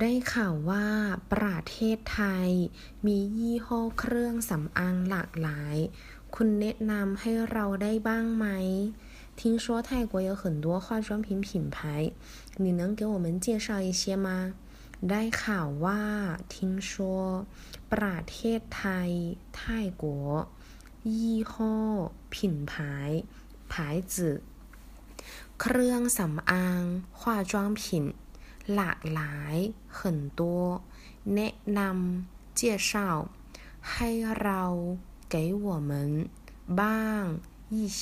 [0.00, 0.86] ได้ข่าวว่า
[1.32, 2.48] ประเทศไทย
[3.06, 5.76] มียี่ห้อเครื่องสำอางหลากหลาย
[6.34, 8.46] คุณแนะนำให้เราได้บ้างไหม
[9.38, 11.76] 听说泰国有很多化妆品品牌
[12.62, 14.28] 你能给我们介绍一些吗
[15.10, 16.02] ได้ข่าวว่า
[16.52, 16.54] 听
[16.90, 16.92] 说
[17.92, 19.10] ประเทศไทย
[19.58, 19.60] 泰
[20.02, 20.04] 国
[21.14, 21.76] ยี่ห้อ
[22.34, 22.36] 品
[22.70, 22.72] 牌
[23.70, 23.72] 牌
[24.12, 24.14] 子
[25.60, 26.82] เครื่องสำอาง
[27.18, 27.20] 化
[27.50, 27.80] 妆品
[28.74, 29.56] หลากหลาย
[29.98, 30.00] 很
[30.40, 30.42] 多
[31.34, 32.92] แนะนำ介绍
[33.92, 34.10] ให้
[34.42, 34.62] เรา
[35.32, 35.92] 给我们
[36.80, 37.22] บ้าง
[37.74, 38.00] 一些